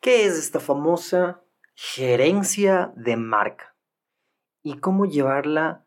¿Qué 0.00 0.26
es 0.26 0.38
esta 0.38 0.60
famosa 0.60 1.42
gerencia 1.74 2.92
de 2.94 3.16
marca? 3.16 3.74
¿Y 4.62 4.78
cómo 4.78 5.06
llevarla 5.06 5.86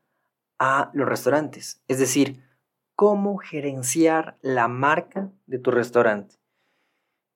a 0.60 0.92
los 0.94 1.08
restaurantes? 1.08 1.82
Es 1.88 1.98
decir, 2.00 2.44
cómo 2.96 3.38
gerenciar 3.38 4.38
la 4.42 4.68
marca 4.68 5.32
de 5.46 5.60
tu 5.60 5.72
restaurante. 5.72 6.36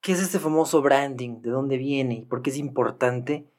¿Qué 0.02 0.12
es 0.12 0.22
este 0.22 0.38
famoso 0.38 0.82
branding? 0.82 1.42
¿De 1.42 1.50
dónde 1.50 1.78
viene? 1.78 2.16
¿Y 2.16 2.26
por 2.26 2.42
qué 2.42 2.50
es 2.50 2.58
importante 2.58 3.50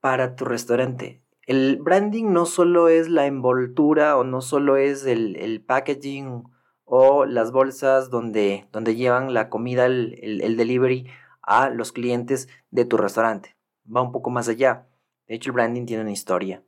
para 0.00 0.36
tu 0.36 0.44
restaurante? 0.44 1.22
El 1.46 1.78
branding 1.78 2.30
no 2.30 2.44
solo 2.44 2.90
es 2.90 3.08
la 3.08 3.24
envoltura 3.24 4.18
o 4.18 4.24
no 4.24 4.42
solo 4.42 4.76
es 4.76 5.06
el, 5.06 5.64
packaging 5.66 6.44
o 6.84 7.24
las 7.24 7.52
bolsas 7.52 8.10
donde, 8.10 8.68
donde 8.70 8.96
llevan 8.96 9.32
la 9.32 9.48
comida, 9.48 9.86
el, 9.86 10.42
el 10.42 10.56
delivery 10.58 11.06
a 11.46 11.70
los 11.70 11.92
clientes 11.92 12.48
de 12.70 12.84
tu 12.84 12.96
restaurante. 12.96 13.56
Va 13.86 14.02
un 14.02 14.12
poco 14.12 14.30
más 14.30 14.48
allá. 14.48 14.88
De 15.26 15.36
hecho, 15.36 15.50
el 15.50 15.54
branding 15.54 15.86
tiene 15.86 16.02
una 16.02 16.12
historia. 16.12 16.62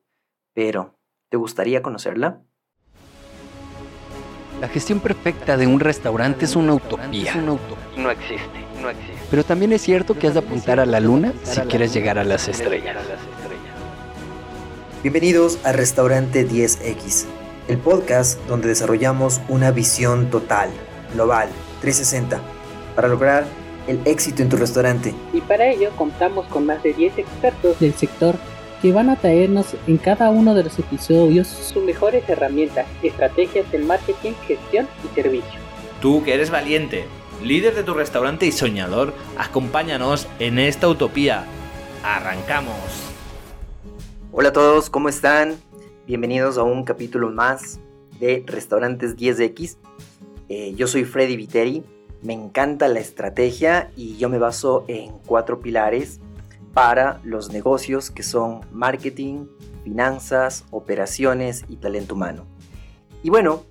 Pero, 0.54 0.98
¿te 1.28 1.36
gustaría 1.36 1.82
conocerla? 1.82 2.42
La 4.60 4.68
gestión 4.68 5.00
perfecta 5.00 5.56
de 5.56 5.66
un 5.66 5.78
restaurante 5.78 6.44
es 6.44 6.56
una 6.56 6.74
utopía. 6.74 7.34
No 7.36 8.10
existe, 8.10 8.64
no 8.80 8.90
existe. 8.90 9.18
Pero 9.30 9.44
también 9.44 9.72
es 9.72 9.82
cierto 9.82 10.18
que 10.18 10.26
has 10.26 10.34
de 10.34 10.40
apuntar 10.40 10.80
a 10.80 10.86
la 10.86 10.98
luna 10.98 11.32
si 11.44 11.60
quieres 11.62 11.92
llegar 11.92 12.18
a 12.18 12.24
las 12.24 12.48
estrellas. 12.48 12.96
Bienvenidos 15.02 15.64
a 15.64 15.72
Restaurante 15.72 16.48
10X, 16.48 17.26
el 17.68 17.78
podcast 17.78 18.40
donde 18.48 18.66
desarrollamos 18.66 19.40
una 19.48 19.70
visión 19.70 20.28
total, 20.28 20.70
global, 21.14 21.48
360, 21.80 22.40
para 22.96 23.06
lograr 23.06 23.46
el 23.88 24.00
éxito 24.04 24.42
en 24.42 24.50
tu 24.50 24.56
restaurante. 24.56 25.14
Y 25.32 25.40
para 25.40 25.68
ello 25.68 25.90
contamos 25.96 26.46
con 26.46 26.66
más 26.66 26.82
de 26.82 26.92
10 26.92 27.18
expertos 27.18 27.80
del 27.80 27.94
sector 27.94 28.36
que 28.82 28.92
van 28.92 29.10
a 29.10 29.16
traernos 29.16 29.74
en 29.88 29.96
cada 29.96 30.30
uno 30.30 30.54
de 30.54 30.62
los 30.62 30.78
episodios 30.78 31.48
sus 31.48 31.82
mejores 31.82 32.28
herramientas, 32.28 32.86
estrategias 33.02 33.70
del 33.72 33.84
marketing, 33.84 34.32
gestión 34.46 34.86
y 35.04 35.14
servicio. 35.14 35.58
Tú 36.00 36.22
que 36.22 36.34
eres 36.34 36.50
valiente, 36.50 37.06
líder 37.42 37.74
de 37.74 37.82
tu 37.82 37.94
restaurante 37.94 38.46
y 38.46 38.52
soñador, 38.52 39.14
acompáñanos 39.36 40.28
en 40.38 40.60
esta 40.60 40.86
utopía. 40.86 41.44
Arrancamos. 42.04 42.76
Hola 44.30 44.50
a 44.50 44.52
todos, 44.52 44.90
¿cómo 44.90 45.08
están? 45.08 45.56
Bienvenidos 46.06 46.58
a 46.58 46.62
un 46.62 46.84
capítulo 46.84 47.30
más 47.30 47.80
de 48.20 48.44
Restaurantes 48.46 49.16
10X. 49.16 49.76
Eh, 50.48 50.74
yo 50.76 50.86
soy 50.86 51.04
Freddy 51.04 51.36
Viteri, 51.36 51.82
me 52.22 52.32
encanta 52.32 52.88
la 52.88 53.00
estrategia 53.00 53.90
y 53.96 54.16
yo 54.16 54.28
me 54.28 54.38
baso 54.38 54.84
en 54.88 55.18
cuatro 55.26 55.60
pilares 55.60 56.20
para 56.74 57.20
los 57.24 57.52
negocios 57.52 58.10
que 58.10 58.22
son 58.22 58.60
marketing, 58.72 59.46
finanzas, 59.84 60.64
operaciones 60.70 61.64
y 61.68 61.76
talento 61.76 62.14
humano. 62.14 62.44
Y 63.22 63.30
bueno, 63.30 63.64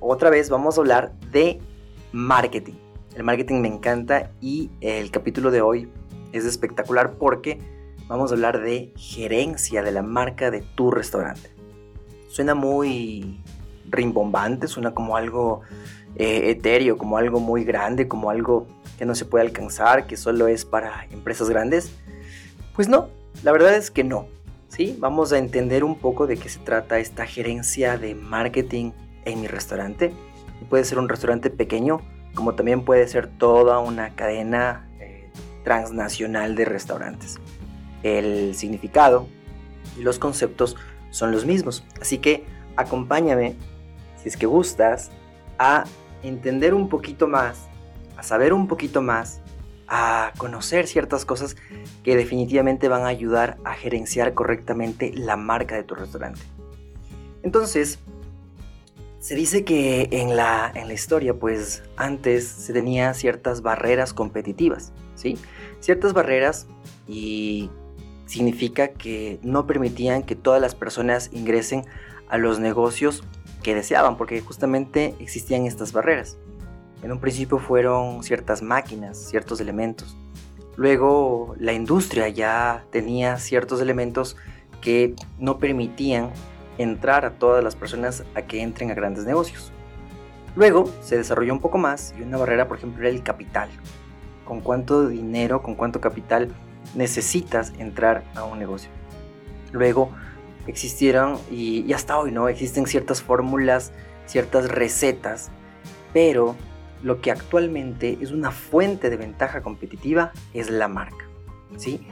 otra 0.00 0.30
vez 0.30 0.50
vamos 0.50 0.76
a 0.76 0.80
hablar 0.80 1.12
de 1.32 1.60
marketing. 2.12 2.74
El 3.14 3.24
marketing 3.24 3.60
me 3.60 3.68
encanta 3.68 4.30
y 4.40 4.70
el 4.80 5.10
capítulo 5.10 5.50
de 5.50 5.62
hoy 5.62 5.88
es 6.32 6.44
espectacular 6.44 7.12
porque 7.12 7.58
vamos 8.06 8.30
a 8.30 8.34
hablar 8.34 8.60
de 8.60 8.92
gerencia 8.96 9.82
de 9.82 9.92
la 9.92 10.02
marca 10.02 10.50
de 10.50 10.60
tu 10.60 10.90
restaurante. 10.90 11.50
Suena 12.28 12.54
muy 12.54 13.40
rimbombante, 13.88 14.66
suena 14.66 14.92
como 14.94 15.16
algo 15.16 15.62
eh, 16.16 16.50
etéreo, 16.50 16.96
como 16.96 17.16
algo 17.16 17.40
muy 17.40 17.64
grande, 17.64 18.08
como 18.08 18.30
algo 18.30 18.66
que 18.98 19.04
no 19.04 19.14
se 19.14 19.24
puede 19.24 19.44
alcanzar, 19.44 20.06
que 20.06 20.16
solo 20.16 20.48
es 20.48 20.64
para 20.64 21.06
empresas 21.10 21.50
grandes. 21.50 21.92
Pues 22.74 22.88
no, 22.88 23.08
la 23.42 23.52
verdad 23.52 23.74
es 23.74 23.90
que 23.90 24.04
no. 24.04 24.26
¿sí? 24.68 24.96
Vamos 24.98 25.32
a 25.32 25.38
entender 25.38 25.84
un 25.84 25.98
poco 25.98 26.26
de 26.26 26.36
qué 26.36 26.48
se 26.48 26.58
trata 26.58 26.98
esta 26.98 27.26
gerencia 27.26 27.96
de 27.96 28.14
marketing 28.14 28.92
en 29.24 29.40
mi 29.40 29.46
restaurante. 29.46 30.12
Puede 30.68 30.84
ser 30.84 30.98
un 30.98 31.08
restaurante 31.08 31.50
pequeño, 31.50 32.00
como 32.34 32.54
también 32.54 32.84
puede 32.84 33.06
ser 33.06 33.26
toda 33.26 33.78
una 33.78 34.14
cadena 34.14 34.88
eh, 35.00 35.30
transnacional 35.62 36.56
de 36.56 36.64
restaurantes. 36.64 37.38
El 38.02 38.54
significado 38.54 39.28
y 39.98 40.02
los 40.02 40.18
conceptos 40.18 40.76
son 41.10 41.32
los 41.32 41.44
mismos. 41.44 41.84
Así 42.00 42.18
que 42.18 42.44
acompáñame, 42.76 43.54
si 44.20 44.28
es 44.28 44.36
que 44.36 44.46
gustas, 44.46 45.10
a 45.58 45.84
entender 46.24 46.74
un 46.74 46.88
poquito 46.88 47.28
más, 47.28 47.68
a 48.16 48.22
saber 48.22 48.52
un 48.52 48.68
poquito 48.68 49.02
más 49.02 49.40
a 49.86 50.32
conocer 50.38 50.86
ciertas 50.86 51.24
cosas 51.24 51.56
que 52.02 52.16
definitivamente 52.16 52.88
van 52.88 53.02
a 53.02 53.08
ayudar 53.08 53.58
a 53.64 53.74
gerenciar 53.74 54.34
correctamente 54.34 55.12
la 55.14 55.36
marca 55.36 55.76
de 55.76 55.82
tu 55.82 55.94
restaurante. 55.94 56.40
Entonces, 57.42 57.98
se 59.20 59.34
dice 59.34 59.64
que 59.64 60.08
en 60.10 60.36
la, 60.36 60.70
en 60.74 60.88
la 60.88 60.94
historia, 60.94 61.34
pues 61.34 61.82
antes 61.96 62.46
se 62.46 62.72
tenía 62.72 63.12
ciertas 63.14 63.62
barreras 63.62 64.12
competitivas, 64.12 64.92
¿sí? 65.14 65.38
Ciertas 65.80 66.12
barreras 66.12 66.66
y 67.06 67.70
significa 68.26 68.88
que 68.88 69.38
no 69.42 69.66
permitían 69.66 70.22
que 70.22 70.34
todas 70.34 70.60
las 70.60 70.74
personas 70.74 71.30
ingresen 71.32 71.84
a 72.28 72.38
los 72.38 72.58
negocios 72.58 73.24
que 73.64 73.74
deseaban, 73.74 74.16
porque 74.16 74.40
justamente 74.40 75.16
existían 75.18 75.66
estas 75.66 75.92
barreras. 75.92 76.36
En 77.02 77.10
un 77.10 77.18
principio 77.18 77.58
fueron 77.58 78.22
ciertas 78.22 78.62
máquinas, 78.62 79.18
ciertos 79.18 79.60
elementos. 79.60 80.16
Luego 80.76 81.56
la 81.58 81.72
industria 81.72 82.28
ya 82.28 82.84
tenía 82.90 83.38
ciertos 83.38 83.80
elementos 83.80 84.36
que 84.80 85.14
no 85.38 85.58
permitían 85.58 86.30
entrar 86.78 87.24
a 87.24 87.32
todas 87.32 87.64
las 87.64 87.74
personas 87.74 88.24
a 88.34 88.42
que 88.42 88.62
entren 88.62 88.90
a 88.90 88.94
grandes 88.94 89.24
negocios. 89.24 89.72
Luego 90.56 90.90
se 91.02 91.16
desarrolló 91.16 91.52
un 91.52 91.60
poco 91.60 91.78
más 91.78 92.14
y 92.18 92.22
una 92.22 92.36
barrera, 92.36 92.68
por 92.68 92.78
ejemplo, 92.78 93.02
era 93.02 93.10
el 93.10 93.22
capital. 93.22 93.70
¿Con 94.44 94.60
cuánto 94.60 95.08
dinero, 95.08 95.62
con 95.62 95.74
cuánto 95.74 96.00
capital 96.00 96.54
necesitas 96.94 97.72
entrar 97.78 98.24
a 98.34 98.44
un 98.44 98.58
negocio? 98.58 98.90
Luego 99.72 100.10
existieron, 100.66 101.38
y, 101.50 101.92
hasta 101.92 102.18
hoy, 102.18 102.32
¿no? 102.32 102.48
Existen 102.48 102.86
ciertas 102.86 103.22
fórmulas, 103.22 103.92
ciertas 104.26 104.68
recetas, 104.68 105.50
pero 106.12 106.56
lo 107.02 107.20
que 107.20 107.30
actualmente 107.30 108.18
es 108.20 108.30
una 108.30 108.50
fuente 108.50 109.10
de 109.10 109.16
ventaja 109.16 109.60
competitiva 109.60 110.32
es 110.54 110.70
la 110.70 110.88
marca. 110.88 111.26
¿sí? 111.76 112.06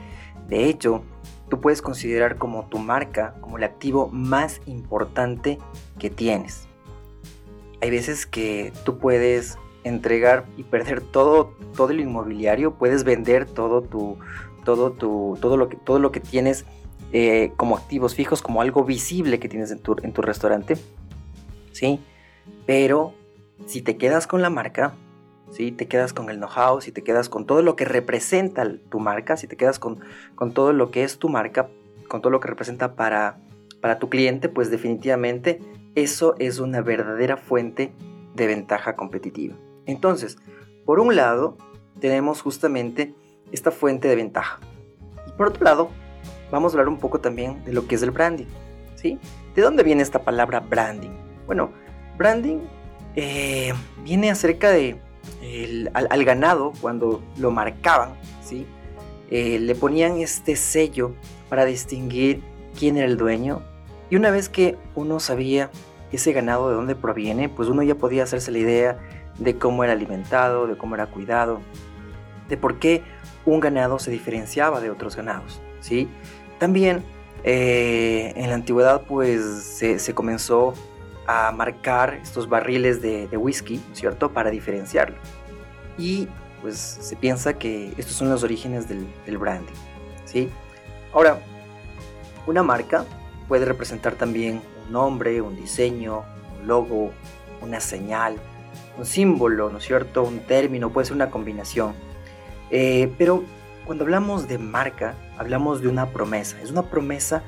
De 0.47 0.65
hecho, 0.65 1.03
tú 1.49 1.59
puedes 1.59 1.81
considerar 1.81 2.37
como 2.37 2.67
tu 2.67 2.77
marca 2.77 3.33
como 3.41 3.57
el 3.57 3.63
activo 3.63 4.09
más 4.09 4.61
importante 4.67 5.57
que 5.97 6.09
tienes. 6.09 6.67
Hay 7.81 7.89
veces 7.89 8.25
que 8.25 8.71
tú 8.85 8.99
puedes 8.99 9.57
entregar 9.83 10.45
y 10.57 10.63
perder 10.63 11.01
todo, 11.01 11.53
todo 11.75 11.89
el 11.89 11.99
inmobiliario, 11.99 12.75
puedes 12.75 13.03
vender 13.03 13.45
todo 13.45 13.81
tu, 13.81 14.17
todo 14.63 14.91
tu, 14.91 15.37
todo 15.41 15.57
lo 15.57 15.69
que, 15.69 15.77
todo 15.77 15.99
lo 15.99 16.11
que 16.11 16.19
tienes 16.19 16.65
eh, 17.13 17.53
como 17.55 17.77
activos 17.77 18.15
fijos, 18.15 18.41
como 18.41 18.61
algo 18.61 18.83
visible 18.83 19.39
que 19.39 19.47
tienes 19.47 19.71
en 19.71 19.79
tu, 19.79 19.95
en 20.01 20.13
tu 20.13 20.23
restaurante, 20.23 20.77
¿sí? 21.71 21.99
Pero 22.65 23.13
si 23.67 23.81
te 23.83 23.97
quedas 23.97 24.25
con 24.25 24.41
la 24.41 24.49
marca, 24.49 24.95
si 25.51 25.71
te 25.71 25.87
quedas 25.87 26.11
con 26.11 26.31
el 26.31 26.37
know-how, 26.37 26.81
si 26.81 26.91
te 26.91 27.03
quedas 27.03 27.29
con 27.29 27.45
todo 27.45 27.61
lo 27.61 27.75
que 27.75 27.85
representa 27.85 28.67
tu 28.89 28.99
marca, 28.99 29.37
si 29.37 29.47
te 29.47 29.55
quedas 29.55 29.77
con, 29.77 29.99
con 30.33 30.53
todo 30.53 30.73
lo 30.73 30.89
que 30.89 31.03
es 31.03 31.19
tu 31.19 31.29
marca, 31.29 31.69
con 32.07 32.21
todo 32.21 32.31
lo 32.31 32.39
que 32.39 32.47
representa 32.47 32.95
para, 32.95 33.37
para 33.79 33.99
tu 33.99 34.09
cliente, 34.09 34.49
pues 34.49 34.71
definitivamente 34.71 35.61
eso 35.93 36.35
es 36.39 36.57
una 36.57 36.81
verdadera 36.81 37.37
fuente 37.37 37.93
de 38.33 38.47
ventaja 38.47 38.95
competitiva. 38.95 39.55
Entonces, 39.85 40.37
por 40.85 40.99
un 40.99 41.15
lado, 41.15 41.57
tenemos 41.99 42.41
justamente 42.41 43.13
esta 43.51 43.69
fuente 43.69 44.07
de 44.07 44.15
ventaja. 44.15 44.59
Y 45.27 45.31
por 45.33 45.49
otro 45.49 45.63
lado, 45.63 45.91
vamos 46.53 46.71
a 46.71 46.77
hablar 46.77 46.87
un 46.87 46.99
poco 46.99 47.19
también 47.19 47.63
de 47.65 47.73
lo 47.73 47.87
que 47.87 47.95
es 47.95 48.03
el 48.03 48.11
branding. 48.11 48.45
¿sí? 48.95 49.19
¿De 49.55 49.61
dónde 49.61 49.83
viene 49.83 50.03
esta 50.03 50.23
palabra 50.23 50.59
branding? 50.59 51.09
Bueno, 51.47 51.71
branding 52.17 52.59
eh, 53.15 53.73
viene 54.03 54.29
acerca 54.29 54.69
de 54.69 54.99
al, 55.93 56.25
ganado 56.25 56.73
cuando 56.79 57.23
lo 57.37 57.49
marcaban, 57.51 58.13
¿sí? 58.43 58.65
Eh, 59.29 59.57
le 59.59 59.73
ponían 59.73 60.17
este 60.17 60.55
sello 60.55 61.13
para 61.49 61.65
distinguir 61.65 62.41
quién 62.77 62.97
era 62.97 63.07
el 63.07 63.17
dueño. 63.17 63.61
Y 64.09 64.15
una 64.15 64.29
vez 64.29 64.47
que 64.47 64.77
uno 64.95 65.19
sabía 65.19 65.71
ese 66.11 66.33
ganado 66.33 66.69
de 66.69 66.75
dónde 66.75 66.95
proviene, 66.95 67.49
pues 67.49 67.67
uno 67.67 67.81
ya 67.81 67.95
podía 67.95 68.23
hacerse 68.23 68.51
la 68.51 68.59
idea 68.59 68.99
de 69.39 69.57
cómo 69.57 69.83
era 69.83 69.93
alimentado, 69.93 70.67
de 70.67 70.77
cómo 70.77 70.93
era 70.95 71.07
cuidado, 71.07 71.61
de 72.47 72.57
por 72.57 72.77
qué 72.77 73.01
un 73.45 73.59
ganado 73.59 73.97
se 73.97 74.11
diferenciaba 74.11 74.81
de 74.81 74.91
otros 74.91 75.15
ganados, 75.15 75.61
¿sí? 75.79 76.07
También 76.63 77.03
eh, 77.43 78.31
en 78.37 78.47
la 78.47 78.55
antigüedad 78.55 79.01
pues 79.01 79.43
se 79.97 80.13
comenzó 80.13 80.73
a 81.27 81.51
marcar 81.51 82.13
estos 82.13 82.47
barriles 82.47 83.01
de, 83.01 83.27
whisky, 83.35 83.83
¿cierto? 83.91 84.31
Para 84.31 84.49
diferenciarlo. 84.49 85.17
Y 85.97 86.29
pues 86.61 86.77
se 86.77 87.17
piensa 87.17 87.59
que 87.59 87.91
estos 87.97 88.13
son 88.15 88.29
los 88.29 88.43
orígenes 88.45 88.87
del, 88.87 89.05
del 89.25 89.37
branding. 89.37 89.73
¿sí? 90.23 90.47
Ahora, 91.11 91.37
una 92.47 92.63
marca 92.63 93.03
puede 93.49 93.65
representar 93.65 94.15
también 94.15 94.61
un 94.85 94.93
nombre, 94.93 95.41
un 95.41 95.57
diseño, 95.57 96.23
un 96.61 96.65
logo, 96.65 97.11
una 97.59 97.81
señal, 97.81 98.37
un 98.97 99.05
símbolo, 99.05 99.69
¿no 99.69 99.81
cierto? 99.81 100.23
Un 100.23 100.39
término, 100.39 100.91
puede 100.91 101.07
ser 101.07 101.15
una 101.17 101.29
combinación. 101.29 101.93
Eh, 102.71 103.11
pero 103.17 103.43
cuando 103.85 104.03
hablamos 104.03 104.47
de 104.47 104.57
marca, 104.57 105.15
hablamos 105.37 105.81
de 105.81 105.87
una 105.87 106.09
promesa. 106.09 106.61
Es 106.61 106.71
una 106.71 106.83
promesa 106.83 107.43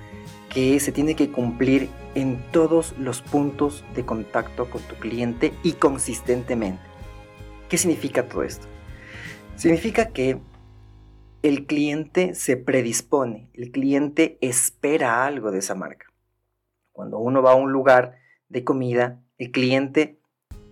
que 0.50 0.80
se 0.80 0.92
tiene 0.92 1.16
que 1.16 1.32
cumplir 1.32 1.90
en 2.14 2.42
todos 2.52 2.96
los 2.98 3.22
puntos 3.22 3.84
de 3.96 4.06
contacto 4.06 4.70
con 4.70 4.82
tu 4.82 4.96
cliente 4.96 5.54
y 5.64 5.74
consistentemente. 5.74 6.82
¿Qué 7.70 7.78
significa 7.78 8.28
todo 8.28 8.44
esto? 8.44 8.68
Significa 9.56 10.10
que 10.10 10.40
el 11.42 11.66
cliente 11.66 12.36
se 12.36 12.58
predispone, 12.58 13.50
el 13.54 13.72
cliente 13.72 14.38
espera 14.42 15.26
algo 15.26 15.52
de 15.52 15.60
esa 15.60 15.76
marca. 15.76 16.08
Cuando 16.92 17.20
uno 17.20 17.42
va 17.42 17.52
a 17.52 17.56
un 17.56 17.72
lugar 17.72 18.18
de 18.50 18.64
comida, 18.64 19.22
el 19.38 19.52
cliente 19.52 20.20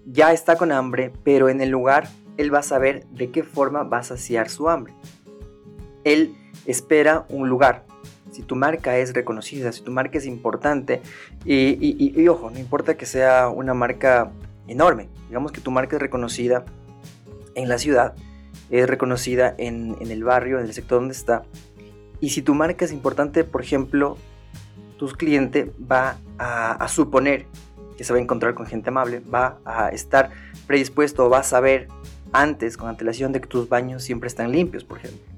ya 0.05 0.33
está 0.33 0.55
con 0.57 0.71
hambre, 0.71 1.11
pero 1.23 1.49
en 1.49 1.61
el 1.61 1.69
lugar 1.69 2.07
él 2.37 2.53
va 2.53 2.59
a 2.59 2.63
saber 2.63 3.05
de 3.07 3.29
qué 3.29 3.43
forma 3.43 3.83
va 3.83 3.99
a 3.99 4.03
saciar 4.03 4.49
su 4.49 4.69
hambre. 4.69 4.93
Él 6.03 6.35
espera 6.65 7.25
un 7.29 7.49
lugar. 7.49 7.85
Si 8.31 8.41
tu 8.41 8.55
marca 8.55 8.97
es 8.97 9.13
reconocida, 9.13 9.71
si 9.71 9.81
tu 9.81 9.91
marca 9.91 10.17
es 10.17 10.25
importante, 10.25 11.01
y, 11.45 12.27
ojo, 12.27 12.49
no 12.49 12.59
importa 12.59 12.95
que 12.95 13.05
sea 13.05 13.49
una 13.49 13.73
marca 13.73 14.31
enorme, 14.67 15.09
digamos 15.27 15.51
que 15.51 15.61
tu 15.61 15.71
marca 15.71 15.97
es 15.97 16.01
reconocida 16.01 16.65
en 17.55 17.69
la 17.69 17.77
ciudad, 17.77 18.15
es 18.71 18.87
reconocida 18.87 19.53
en, 19.57 19.95
el 19.99 20.23
barrio, 20.23 20.59
en 20.59 20.65
el 20.65 20.73
sector 20.73 20.99
donde 20.99 21.13
está. 21.13 21.43
Y 22.19 22.29
si 22.29 22.41
tu 22.41 22.55
marca 22.55 22.85
es 22.85 22.91
importante, 22.91 23.43
por 23.43 23.61
ejemplo, 23.61 24.17
tu 24.97 25.07
cliente 25.09 25.71
va 25.91 26.17
a, 26.39 26.87
suponer 26.87 27.45
que 27.97 28.03
se 28.03 28.13
va 28.13 28.19
a 28.19 28.21
encontrar 28.21 28.55
con 28.55 28.65
gente 28.65 28.89
amable, 28.89 29.19
va 29.19 29.59
a 29.65 29.89
estar 29.89 30.31
predispuesto 30.65 31.29
va 31.29 31.39
a 31.39 31.43
saber 31.43 31.87
antes, 32.31 32.77
con 32.77 32.89
antelación, 32.89 33.31
de 33.31 33.41
que 33.41 33.47
tus 33.47 33.69
baños 33.69 34.03
siempre 34.03 34.27
están 34.27 34.51
limpios, 34.51 34.83
por 34.83 34.97
ejemplo. 34.97 35.32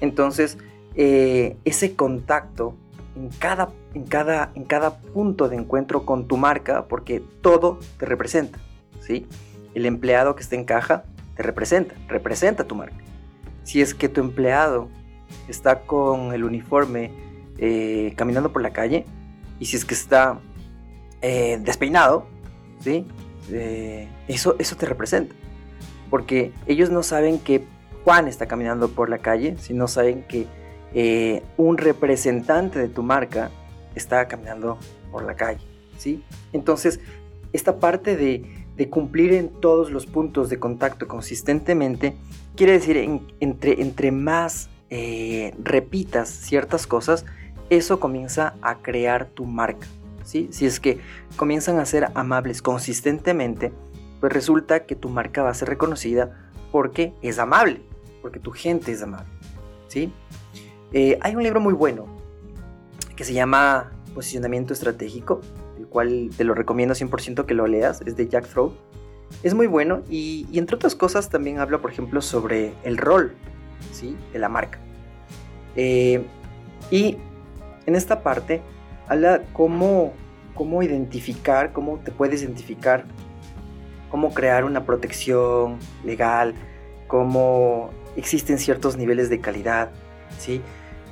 Entonces, 0.00 0.58
eh, 0.94 1.56
ese 1.64 1.94
contacto 1.94 2.74
en 3.16 3.28
cada, 3.30 3.70
en, 3.94 4.04
cada, 4.04 4.50
en 4.54 4.64
cada 4.64 4.98
punto 4.98 5.48
de 5.48 5.56
encuentro 5.56 6.04
con 6.04 6.26
tu 6.26 6.36
marca, 6.36 6.86
porque 6.86 7.22
todo 7.40 7.78
te 7.98 8.06
representa. 8.06 8.58
El 9.74 9.86
empleado 9.86 10.36
que 10.36 10.42
está 10.42 10.54
en 10.54 10.64
caja 10.64 11.04
representa, 11.36 11.96
representa 12.06 12.64
tu 12.64 12.76
marca. 12.76 13.02
Si 13.64 13.80
es 13.80 13.92
que 13.92 14.08
tu 14.08 14.20
empleado 14.20 14.88
está 15.48 15.80
con 15.80 16.32
el 16.32 16.44
uniforme 16.44 17.10
eh, 17.58 18.12
caminando 18.16 18.52
por 18.52 18.62
la 18.62 18.70
calle 18.70 19.04
y 19.58 19.66
si 19.66 19.76
es 19.76 19.84
que 19.84 19.94
está 19.94 20.38
eh, 21.22 21.58
despeinado, 21.62 22.26
eso, 24.28 24.54
eso 24.58 24.76
te 24.76 24.86
representa. 24.86 25.34
Porque 26.08 26.52
ellos 26.66 26.90
no 26.90 27.02
saben 27.02 27.38
que 27.38 27.66
Juan 28.04 28.28
está 28.28 28.46
caminando 28.46 28.88
por 28.88 29.08
la 29.08 29.18
calle, 29.18 29.56
sino 29.58 29.88
saben 29.88 30.24
que 30.24 30.46
un 31.56 31.78
representante 31.78 32.78
de 32.78 32.88
tu 32.88 33.02
marca 33.02 33.50
está 33.94 34.26
caminando 34.26 34.78
por 35.12 35.24
la 35.24 35.34
calle. 35.34 35.60
¿sí? 35.98 36.24
Entonces, 36.52 37.00
esta 37.52 37.78
parte 37.78 38.16
de 38.16 38.88
cumplir 38.88 39.34
en 39.34 39.48
todos 39.48 39.90
los 39.90 40.06
puntos 40.06 40.48
de 40.48 40.58
contacto 40.58 41.06
consistentemente, 41.06 42.16
quiere 42.56 42.72
decir 42.72 42.96
entre, 43.40 43.82
entre 43.82 44.10
más 44.10 44.70
eh, 44.88 45.54
repitas 45.62 46.28
ciertas 46.28 46.86
cosas, 46.86 47.24
eso 47.68 48.00
comienza 48.00 48.54
a 48.60 48.76
crear 48.76 49.26
tu 49.26 49.44
marca. 49.44 49.86
¿sí? 50.24 50.48
Si 50.50 50.66
es 50.66 50.80
que 50.80 50.98
comienzan 51.36 51.78
a 51.78 51.86
ser 51.86 52.08
amables 52.14 52.62
consistentemente, 52.62 53.72
pues 54.18 54.32
resulta 54.32 54.84
que 54.84 54.96
tu 54.96 55.08
marca 55.08 55.42
va 55.42 55.50
a 55.50 55.54
ser 55.54 55.68
reconocida 55.68 56.50
porque 56.72 57.12
es 57.22 57.38
amable, 57.38 57.82
porque 58.20 58.38
tu 58.38 58.50
gente 58.50 58.92
es 58.92 59.02
amable. 59.02 59.30
¿sí? 59.88 60.12
Eh, 60.92 61.18
hay 61.20 61.34
un 61.34 61.42
libro 61.42 61.60
muy 61.60 61.74
bueno 61.74 62.06
que 63.16 63.24
se 63.24 63.32
llama 63.32 63.92
Posicionamiento 64.14 64.72
Estratégico 64.72 65.40
el 65.80 65.86
cual 65.88 66.30
te 66.36 66.44
lo 66.44 66.54
recomiendo 66.54 66.94
100% 66.94 67.46
que 67.46 67.54
lo 67.54 67.66
leas, 67.66 68.02
es 68.02 68.14
de 68.14 68.28
Jack 68.28 68.46
Throw. 68.46 68.72
Es 69.42 69.54
muy 69.54 69.66
bueno 69.66 70.02
y, 70.10 70.46
entre 70.52 70.76
otras 70.76 70.94
cosas 70.94 71.30
también 71.30 71.58
habla, 71.58 71.78
por 71.78 71.90
ejemplo, 71.90 72.20
sobre 72.20 72.74
el 72.84 72.98
rol 72.98 73.34
¿sí? 73.92 74.16
de 74.32 74.38
la 74.38 74.48
marca. 74.48 74.78
Eh, 75.76 76.22
y 76.90 77.16
en 77.86 77.96
esta 77.96 78.22
parte 78.22 78.60
habla 79.08 79.42
cómo, 79.52 80.12
cómo 80.54 80.82
identificar, 80.82 81.72
cómo 81.72 81.98
te 81.98 82.10
puedes 82.10 82.42
identificar, 82.42 83.04
cómo 84.10 84.34
crear 84.34 84.64
una 84.64 84.84
protección 84.84 85.78
legal, 86.04 86.54
cómo 87.10 87.90
existen 88.14 88.56
ciertos 88.58 88.96
niveles 88.96 89.28
de 89.28 89.40
calidad, 89.40 89.90
¿sí? 90.38 90.62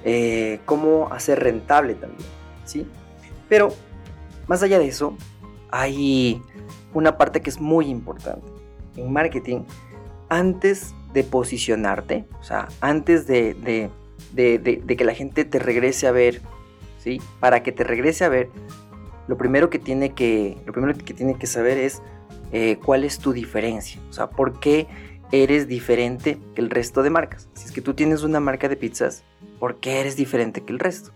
Eh, 0.04 0.60
cómo 0.64 1.12
hacer 1.12 1.40
rentable 1.42 1.96
también, 1.96 2.28
¿sí? 2.64 2.86
Pero 3.48 3.74
más 4.46 4.62
allá 4.62 4.78
de 4.78 4.86
eso, 4.86 5.16
hay 5.72 6.40
una 6.94 7.18
parte 7.18 7.40
que 7.40 7.50
es 7.50 7.60
muy 7.60 7.86
importante. 7.86 8.46
En 8.94 9.12
marketing, 9.12 9.64
antes 10.28 10.94
de 11.12 11.24
posicionarte, 11.24 12.26
o 12.38 12.44
sea, 12.44 12.68
antes 12.80 13.26
de, 13.26 13.90
que 14.36 15.04
la 15.04 15.14
gente 15.14 15.44
te 15.44 15.58
regrese 15.58 16.06
a 16.06 16.12
ver, 16.12 16.40
¿sí? 16.98 17.20
Para 17.40 17.64
que 17.64 17.72
te 17.72 17.82
regrese 17.82 18.24
a 18.24 18.28
ver, 18.28 18.50
lo 19.26 19.36
primero 19.36 19.68
que 19.68 19.80
tiene 19.80 20.14
que, 20.14 20.58
lo 20.64 20.72
primero 20.72 20.94
que, 20.96 21.12
tiene 21.12 21.34
que 21.34 21.48
saber 21.48 21.76
es 21.76 22.02
eh, 22.52 22.78
cuál 22.84 23.02
es 23.02 23.18
tu 23.18 23.32
diferencia. 23.32 24.00
O 24.10 24.12
sea, 24.12 24.30
por 24.30 24.60
qué 24.60 24.86
eres 25.32 25.68
diferente 25.68 26.38
que 26.54 26.60
el 26.60 26.70
resto 26.70 27.02
de 27.02 27.10
marcas. 27.10 27.48
Si 27.54 27.66
es 27.66 27.72
que 27.72 27.80
tú 27.80 27.94
tienes 27.94 28.22
una 28.22 28.40
marca 28.40 28.68
de 28.68 28.76
pizzas, 28.76 29.24
¿por 29.58 29.76
qué 29.76 30.00
eres 30.00 30.16
diferente 30.16 30.62
que 30.62 30.72
el 30.72 30.78
resto? 30.78 31.12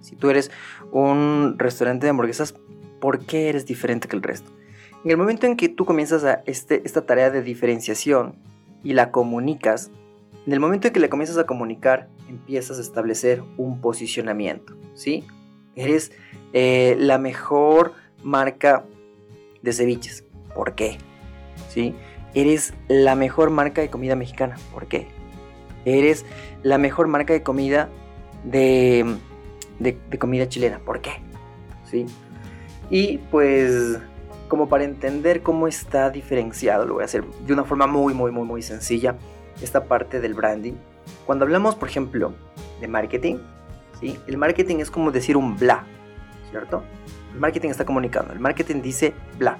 Si 0.00 0.16
tú 0.16 0.30
eres 0.30 0.50
un 0.90 1.56
restaurante 1.58 2.06
de 2.06 2.10
hamburguesas, 2.10 2.54
por 3.00 3.20
qué 3.20 3.48
eres 3.48 3.66
diferente 3.66 4.08
que 4.08 4.16
el 4.16 4.22
resto. 4.22 4.50
En 5.04 5.10
el 5.10 5.16
momento 5.16 5.46
en 5.46 5.56
que 5.56 5.68
tú 5.68 5.84
comienzas 5.84 6.24
a 6.24 6.42
este, 6.46 6.82
esta 6.84 7.06
tarea 7.06 7.30
de 7.30 7.42
diferenciación 7.42 8.34
y 8.82 8.94
la 8.94 9.12
comunicas, 9.12 9.90
en 10.46 10.52
el 10.52 10.60
momento 10.60 10.88
en 10.88 10.94
que 10.94 11.00
la 11.00 11.08
comienzas 11.08 11.38
a 11.38 11.46
comunicar, 11.46 12.08
empiezas 12.28 12.78
a 12.78 12.80
establecer 12.80 13.42
un 13.56 13.80
posicionamiento, 13.80 14.76
¿sí? 14.94 15.24
Eres 15.76 16.12
eh, 16.52 16.96
la 16.98 17.18
mejor 17.18 17.92
marca 18.22 18.84
de 19.62 19.72
ceviches. 19.72 20.24
¿Por 20.54 20.74
qué? 20.74 20.98
¿Sí? 21.68 21.94
Eres 22.36 22.74
la 22.88 23.14
mejor 23.14 23.48
marca 23.48 23.80
de 23.80 23.88
comida 23.88 24.14
mexicana. 24.14 24.56
¿Por 24.70 24.86
qué? 24.88 25.08
Eres 25.86 26.26
la 26.62 26.76
mejor 26.76 27.08
marca 27.08 27.32
de 27.32 27.42
comida 27.42 27.88
de, 28.44 29.16
de, 29.78 30.18
comida 30.18 30.46
chilena. 30.46 30.78
¿Por 30.80 31.00
qué? 31.00 31.12
¿Sí? 31.90 32.04
Y 32.90 33.16
pues 33.30 33.98
como 34.48 34.68
para 34.68 34.84
entender 34.84 35.42
cómo 35.42 35.66
está 35.66 36.10
diferenciado, 36.10 36.84
lo 36.84 36.94
voy 36.94 37.02
a 37.02 37.06
hacer 37.06 37.24
de 37.24 37.52
una 37.54 37.64
forma 37.64 37.86
muy, 37.86 38.12
muy, 38.12 38.30
muy, 38.30 38.44
muy 38.44 38.60
sencilla, 38.60 39.16
esta 39.62 39.84
parte 39.84 40.20
del 40.20 40.34
branding. 40.34 40.74
Cuando 41.24 41.46
hablamos, 41.46 41.74
por 41.74 41.88
ejemplo, 41.88 42.34
de 42.82 42.86
marketing, 42.86 43.36
¿sí? 43.98 44.18
el 44.26 44.36
marketing 44.36 44.76
es 44.80 44.90
como 44.90 45.10
decir 45.10 45.38
un 45.38 45.56
bla, 45.56 45.86
¿cierto? 46.50 46.82
El 47.32 47.40
marketing 47.40 47.70
está 47.70 47.86
comunicando, 47.86 48.34
el 48.34 48.40
marketing 48.40 48.82
dice 48.82 49.14
bla. 49.38 49.58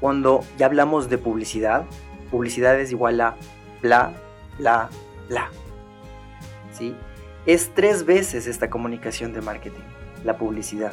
Cuando 0.00 0.44
ya 0.58 0.66
hablamos 0.66 1.08
de 1.08 1.18
publicidad, 1.18 1.84
publicidad 2.30 2.78
es 2.80 2.90
igual 2.90 3.20
a 3.20 3.36
bla, 3.82 4.12
bla, 4.58 4.88
bla. 5.28 5.50
¿Sí? 6.72 6.94
Es 7.46 7.70
tres 7.74 8.04
veces 8.04 8.46
esta 8.46 8.70
comunicación 8.70 9.32
de 9.32 9.40
marketing, 9.40 9.82
la 10.24 10.36
publicidad. 10.36 10.92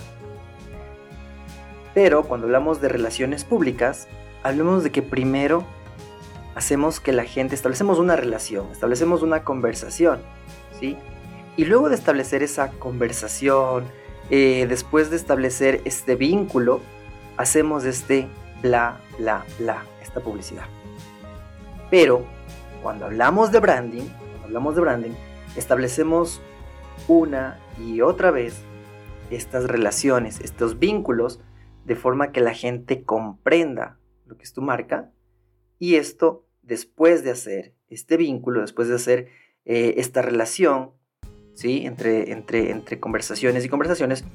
Pero 1.94 2.24
cuando 2.24 2.48
hablamos 2.48 2.82
de 2.82 2.90
relaciones 2.90 3.44
públicas, 3.44 4.08
hablemos 4.44 4.84
de 4.84 4.92
que 4.92 5.02
primero 5.02 5.66
hacemos 6.56 7.00
que 7.00 7.14
la 7.14 7.24
gente, 7.24 7.56
establecemos 7.56 8.00
una 8.00 8.16
relación, 8.16 8.72
establecemos 8.72 9.22
una 9.22 9.44
conversación, 9.44 10.22
¿sí? 10.80 10.98
Y 11.56 11.66
luego 11.66 11.90
de 11.90 11.96
establecer 11.96 12.44
esa 12.44 12.72
conversación, 12.72 13.86
eh, 14.30 14.66
después 14.68 15.10
de 15.10 15.16
establecer 15.16 15.82
este 15.86 16.16
vínculo, 16.16 16.82
hacemos 17.38 17.86
este 17.86 18.28
bla, 18.62 19.00
bla, 19.18 19.46
bla, 19.60 19.86
esta 20.02 20.20
publicidad. 20.20 20.66
Pero 21.90 22.26
cuando 22.84 23.06
hablamos 23.06 23.52
de 23.52 23.60
branding, 23.60 24.04
cuando 24.04 24.46
hablamos 24.46 24.76
de 24.76 24.82
branding, 24.82 25.12
establecemos 25.56 26.42
una 27.08 27.60
y 27.80 28.02
otra 28.02 28.32
vez 28.32 28.62
estas 29.30 29.66
relaciones, 29.66 30.40
estos 30.42 30.80
vínculos 30.80 31.40
de 31.86 31.96
forma 31.96 32.32
que 32.32 32.42
la 32.42 32.54
gente 32.54 33.04
comprenda 33.04 33.98
lo 34.26 34.38
que 34.38 34.44
es 34.44 34.54
tu 34.54 34.62
marca 34.62 35.12
y 35.80 35.96
esto 35.96 36.46
después 36.62 37.24
de 37.24 37.32
hacer 37.32 37.74
este 37.90 38.18
vínculo, 38.18 38.62
después 38.62 38.88
de 38.90 38.96
hacer 38.96 39.28
eh, 39.66 39.96
esta 39.98 40.22
relación, 40.22 40.92
¿sí? 41.54 41.86
Entre, 41.86 42.32
entre, 42.32 42.72
entre 42.72 43.00
conversaciones 43.00 43.64
y 43.64 43.70
conversaciones, 43.70 44.26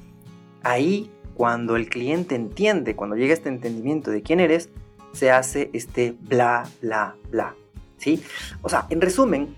ahí 0.63 1.11
cuando 1.35 1.75
el 1.75 1.89
cliente 1.89 2.35
entiende, 2.35 2.95
cuando 2.95 3.15
llega 3.15 3.33
este 3.33 3.49
entendimiento 3.49 4.11
de 4.11 4.21
quién 4.21 4.39
eres, 4.39 4.69
se 5.13 5.31
hace 5.31 5.69
este 5.73 6.15
bla, 6.19 6.67
bla, 6.81 7.15
bla, 7.29 7.55
¿sí? 7.97 8.23
O 8.61 8.69
sea, 8.69 8.87
en 8.89 9.01
resumen, 9.01 9.55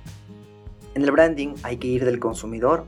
en 0.93 1.01
el 1.01 1.11
branding 1.11 1.55
hay 1.63 1.77
que 1.77 1.87
ir 1.87 2.05
del 2.05 2.19
consumidor 2.19 2.85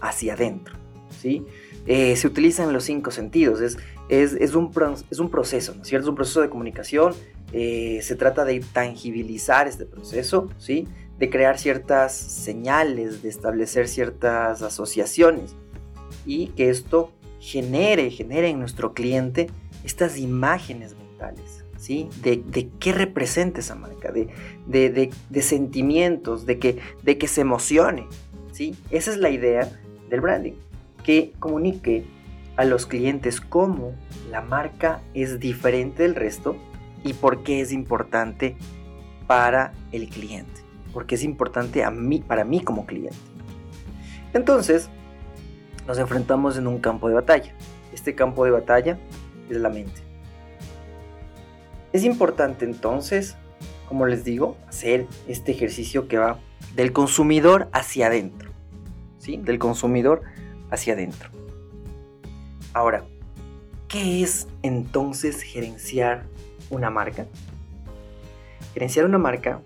hacia 0.00 0.34
adentro, 0.34 0.74
¿sí? 1.20 1.46
Eh, 1.86 2.14
se 2.16 2.26
utilizan 2.26 2.72
los 2.72 2.84
cinco 2.84 3.10
sentidos, 3.10 3.60
es, 3.60 3.78
es, 4.08 4.54
un, 4.54 4.70
es 5.10 5.18
un 5.18 5.30
proceso, 5.30 5.74
¿no 5.74 5.82
es 5.82 5.88
cierto? 5.88 6.06
Es 6.06 6.10
un 6.10 6.14
proceso 6.16 6.40
de 6.40 6.50
comunicación, 6.50 7.14
eh, 7.52 8.00
se 8.02 8.16
trata 8.16 8.44
de 8.44 8.60
tangibilizar 8.60 9.66
este 9.66 9.86
proceso, 9.86 10.48
¿sí? 10.58 10.86
De 11.18 11.30
crear 11.30 11.58
ciertas 11.58 12.14
señales, 12.14 13.22
de 13.22 13.28
establecer 13.28 13.88
ciertas 13.88 14.62
asociaciones 14.62 15.54
y 16.26 16.48
que 16.48 16.70
esto 16.70 17.12
genere, 17.40 18.10
genere 18.10 18.50
en 18.50 18.60
nuestro 18.60 18.94
cliente 18.94 19.48
estas 19.82 20.18
imágenes 20.18 20.94
mentales, 20.94 21.64
¿sí? 21.78 22.08
De, 22.22 22.68
qué 22.78 22.92
representa 22.92 23.60
esa 23.60 23.74
marca, 23.74 24.12
de, 24.12 24.28
de, 24.66 25.42
sentimientos, 25.42 26.46
de 26.46 26.58
que, 26.58 26.78
de 27.02 27.18
que 27.18 27.26
se 27.26 27.40
emocione, 27.40 28.06
¿sí? 28.52 28.76
Esa 28.90 29.10
es 29.10 29.16
la 29.16 29.30
idea 29.30 29.72
del 30.10 30.20
branding, 30.20 30.52
que 31.02 31.32
comunique 31.38 32.04
a 32.56 32.64
los 32.64 32.84
clientes 32.86 33.40
cómo 33.40 33.94
la 34.30 34.42
marca 34.42 35.00
es 35.14 35.40
diferente 35.40 36.02
del 36.02 36.14
resto 36.14 36.56
y 37.02 37.14
por 37.14 37.42
qué 37.42 37.62
es 37.62 37.72
importante 37.72 38.56
para 39.26 39.72
el 39.92 40.08
cliente, 40.10 40.60
porque 40.92 41.14
es 41.14 41.24
importante 41.24 41.84
a 41.84 41.90
mí, 41.90 42.20
para 42.20 42.44
mí 42.44 42.60
como 42.60 42.84
cliente. 42.84 43.16
Entonces, 44.34 44.90
nos 45.86 45.98
enfrentamos 45.98 46.56
en 46.56 46.66
un 46.66 46.78
campo 46.78 47.08
de 47.08 47.14
batalla. 47.14 47.54
Este 47.92 48.14
campo 48.14 48.44
de 48.44 48.50
batalla 48.50 48.98
es 49.48 49.56
la 49.56 49.68
mente. 49.68 50.02
Es 51.92 52.04
importante 52.04 52.64
entonces, 52.64 53.36
como 53.88 54.06
les 54.06 54.24
digo, 54.24 54.56
hacer 54.68 55.06
este 55.26 55.52
ejercicio 55.52 56.06
que 56.06 56.18
va 56.18 56.38
del 56.76 56.92
consumidor 56.92 57.68
hacia 57.72 58.06
adentro. 58.06 58.50
¿Sí? 59.18 59.36
Del 59.36 59.58
consumidor 59.58 60.22
hacia 60.70 60.94
adentro. 60.94 61.30
Ahora, 62.72 63.04
¿qué 63.88 64.22
es 64.22 64.46
entonces 64.62 65.42
gerenciar 65.42 66.26
una 66.70 66.90
marca? 66.90 67.26
Gerenciar 68.72 69.04
una 69.04 69.18
marca 69.18 69.60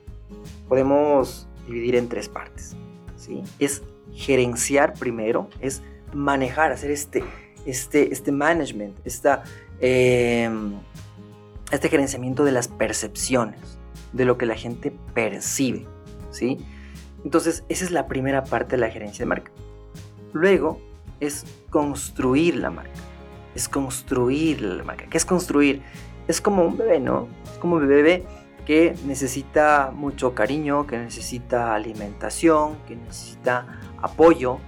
podemos 0.68 1.46
dividir 1.66 1.96
en 1.96 2.08
tres 2.08 2.28
partes. 2.28 2.74
¿sí? 3.16 3.42
Es 3.58 3.82
gerenciar 4.14 4.94
primero, 4.94 5.48
es 5.60 5.82
manejar, 6.14 6.72
hacer 6.72 6.90
este, 6.90 7.24
este, 7.66 8.12
este 8.12 8.32
management, 8.32 8.96
esta, 9.04 9.42
em, 9.80 10.74
este 11.70 11.88
gerenciamiento 11.88 12.44
de 12.44 12.52
las 12.52 12.68
percepciones, 12.68 13.78
de 14.12 14.24
lo 14.24 14.38
que 14.38 14.46
la 14.46 14.54
gente 14.54 14.92
percibe, 15.14 15.86
¿sí? 16.30 16.64
Entonces, 17.24 17.64
esa 17.68 17.84
es 17.84 17.90
la 17.90 18.06
primera 18.06 18.44
parte 18.44 18.76
de 18.76 18.80
la 18.80 18.90
gerencia 18.90 19.24
de 19.24 19.28
marca. 19.28 19.50
Luego 20.32 20.80
es 21.20 21.44
construir 21.70 22.56
la 22.56 22.70
marca. 22.70 22.90
Es 23.54 23.68
construir 23.68 24.60
la 24.60 24.84
marca. 24.84 25.06
¿Qué 25.08 25.16
es 25.16 25.24
construir? 25.24 25.82
Es 26.28 26.40
como 26.40 26.64
un 26.64 26.76
bebé, 26.76 27.00
¿no? 27.00 27.28
Es 27.44 27.58
como 27.58 27.76
un 27.76 27.88
bebé 27.88 28.24
que 28.66 28.94
necesita 29.06 29.92
mucho 29.94 30.34
cariño, 30.34 30.86
que 30.86 30.98
necesita 30.98 31.74
alimentación, 31.74 32.76
que 32.86 32.96
necesita 32.96 33.66
apoyo, 34.00 34.58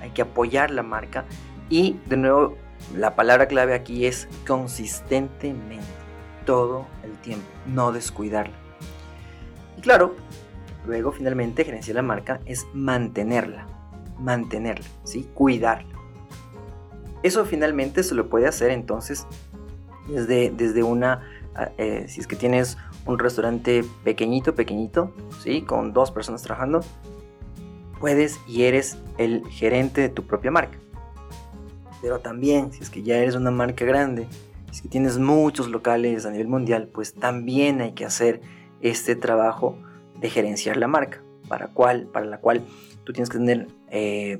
Hay 0.00 0.10
que 0.10 0.22
apoyar 0.22 0.70
la 0.70 0.82
marca 0.82 1.24
y 1.68 1.98
de 2.06 2.16
nuevo 2.16 2.56
la 2.96 3.14
palabra 3.14 3.46
clave 3.46 3.74
aquí 3.74 4.06
es 4.06 4.28
consistentemente, 4.46 5.86
todo 6.44 6.86
el 7.04 7.12
tiempo, 7.18 7.46
no 7.66 7.92
descuidarla. 7.92 8.54
Y 9.76 9.80
claro, 9.80 10.16
luego 10.86 11.12
finalmente 11.12 11.64
gerenciar 11.64 11.96
la 11.96 12.02
marca 12.02 12.40
es 12.46 12.66
mantenerla, 12.72 13.66
mantenerla, 14.18 14.86
¿sí? 15.04 15.28
Cuidarla. 15.34 15.94
Eso 17.22 17.44
finalmente 17.44 18.02
se 18.02 18.14
lo 18.14 18.28
puede 18.28 18.46
hacer 18.46 18.70
entonces 18.70 19.26
desde, 20.08 20.50
desde 20.50 20.82
una, 20.82 21.22
ah, 21.54 21.70
eh, 21.76 22.06
si 22.08 22.20
es 22.20 22.26
que 22.26 22.36
tienes 22.36 22.78
un 23.06 23.18
restaurante 23.18 23.84
pequeñito, 24.04 24.54
pequeñito, 24.54 25.14
¿sí? 25.40 25.62
Con 25.62 25.92
dos 25.92 26.10
personas 26.10 26.42
trabajando, 26.42 26.80
puedes 28.00 28.40
y 28.48 28.64
eres 28.64 28.96
el 29.18 29.46
gerente 29.48 30.00
de 30.00 30.08
tu 30.08 30.24
propia 30.26 30.50
marca. 30.50 30.78
Pero 32.02 32.18
también, 32.18 32.72
si 32.72 32.82
es 32.82 32.90
que 32.90 33.02
ya 33.02 33.18
eres 33.18 33.36
una 33.36 33.50
marca 33.50 33.84
grande, 33.84 34.26
si 34.72 34.88
tienes 34.88 35.18
muchos 35.18 35.68
locales 35.68 36.24
a 36.24 36.30
nivel 36.30 36.48
mundial, 36.48 36.88
pues 36.92 37.14
también 37.14 37.80
hay 37.80 37.92
que 37.92 38.04
hacer 38.04 38.40
este 38.80 39.14
trabajo 39.14 39.76
de 40.18 40.30
gerenciar 40.30 40.78
la 40.78 40.86
marca, 40.86 41.22
para, 41.48 41.68
cual, 41.68 42.06
para 42.06 42.26
la 42.26 42.38
cual 42.38 42.62
tú 43.04 43.12
tienes 43.12 43.28
que 43.28 43.38
tener 43.38 43.68
eh, 43.90 44.38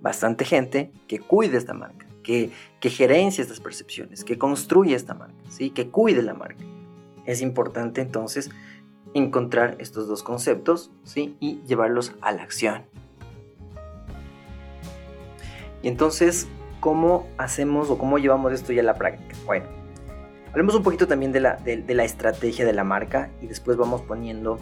bastante 0.00 0.44
gente 0.44 0.92
que 1.08 1.18
cuide 1.18 1.58
esta 1.58 1.74
marca, 1.74 2.06
que, 2.22 2.50
que 2.80 2.90
gerencie 2.90 3.42
estas 3.42 3.60
percepciones, 3.60 4.22
que 4.24 4.38
construya 4.38 4.94
esta 4.94 5.14
marca, 5.14 5.34
¿sí? 5.48 5.70
que 5.70 5.88
cuide 5.88 6.22
la 6.22 6.34
marca. 6.34 6.64
Es 7.26 7.40
importante 7.40 8.00
entonces 8.00 8.50
encontrar 9.14 9.76
estos 9.78 10.08
dos 10.08 10.22
conceptos 10.22 10.90
¿sí? 11.04 11.36
y 11.40 11.60
llevarlos 11.66 12.14
a 12.20 12.32
la 12.32 12.42
acción. 12.42 12.82
Y 15.82 15.88
entonces, 15.88 16.46
¿cómo 16.80 17.26
hacemos 17.38 17.90
o 17.90 17.98
cómo 17.98 18.18
llevamos 18.18 18.52
esto 18.52 18.72
ya 18.72 18.82
a 18.82 18.84
la 18.84 18.94
práctica? 18.94 19.34
Bueno, 19.44 19.66
hablemos 20.50 20.74
un 20.74 20.82
poquito 20.82 21.06
también 21.06 21.32
de 21.32 21.40
la, 21.40 21.56
de, 21.56 21.82
la 21.94 22.04
estrategia 22.04 22.64
de 22.64 22.72
la 22.72 22.84
marca 22.84 23.30
y 23.40 23.46
después 23.46 23.76
vamos 23.76 24.00
poniendo 24.02 24.58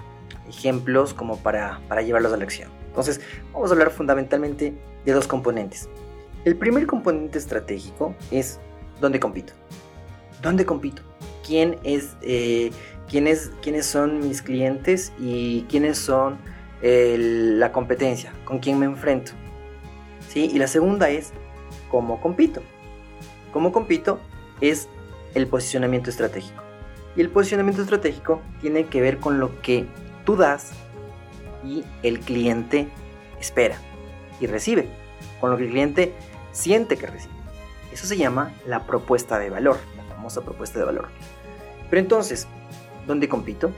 ejemplos 0.49 1.13
como 1.15 1.37
para, 1.37 1.81
para 1.89 2.03
llevarlos 2.03 2.33
a 2.33 2.37
la 2.37 2.45
acción. 2.45 2.71
Entonces, 2.87 3.21
vamos 3.53 3.71
a 3.71 3.75
hablar 3.75 3.91
fundamentalmente 3.91 4.75
de 5.05 5.13
dos 5.13 5.27
componentes. 5.27 5.89
El 6.45 6.57
primer 6.57 6.87
componente 6.87 7.39
estratégico 7.39 8.15
es 8.31 8.59
dónde 9.01 9.21
compito. 9.21 9.53
¿Dónde 10.43 10.65
compito? 10.65 11.03
¿Quién 11.47 11.79
es, 11.85 12.17
eh, 12.23 12.71
quiénes, 13.11 13.51
quiénes 13.61 13.87
son 13.87 14.21
mis 14.21 14.41
clientes 14.41 15.13
y 15.19 15.63
quiénes 15.69 15.99
son 15.99 16.39
la 16.83 17.73
competencia? 17.73 18.33
¿Con 18.45 18.61
quién 18.61 18.79
me 18.79 18.87
enfrento? 18.87 19.33
Y 20.35 20.59
la 20.59 20.69
segunda 20.69 21.11
es 21.11 21.33
cómo 21.91 22.21
compito. 22.21 22.63
Cómo 23.53 23.73
compito 23.73 24.21
es 24.61 24.89
el 25.35 25.49
posicionamiento 25.49 26.09
estratégico. 26.09 26.63
Y 27.17 27.21
el 27.21 27.29
posicionamiento 27.29 27.83
estratégico 27.83 28.41
tiene 28.61 28.87
que 28.87 29.01
ver 29.01 29.19
con 29.19 29.41
lo 29.41 29.61
que 29.61 29.87
tú 30.25 30.37
das 30.37 30.71
y 31.65 31.85
el 32.05 32.21
cliente 32.21 32.89
espera 33.41 33.77
y 34.41 34.47
recibe, 34.47 34.89
con 35.41 35.51
lo 35.51 35.57
que 35.57 35.65
el 35.65 35.71
cliente 35.71 36.15
siente 36.53 36.97
que 36.97 37.09
recibe. 37.09 37.35
Eso 37.93 38.07
se 38.07 38.17
llama 38.17 38.53
la 38.67 38.87
propuesta 38.87 39.41
de 39.41 39.51
valor, 39.51 39.79
la 39.97 40.05
famosa 40.05 40.43
propuesta 40.43 40.79
de 40.79 40.85
valor. 40.85 41.09
Pero 41.91 42.01
entonces, 42.01 42.47
¿dónde 43.11 43.29
compito? 43.29 43.73